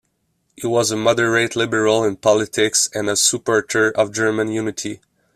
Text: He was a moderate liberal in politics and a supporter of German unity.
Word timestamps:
He 0.55 0.65
was 0.65 0.89
a 0.89 0.97
moderate 0.97 1.55
liberal 1.55 2.03
in 2.03 2.15
politics 2.15 2.89
and 2.91 3.07
a 3.07 3.15
supporter 3.15 3.91
of 3.91 4.11
German 4.11 4.47
unity. 4.47 4.99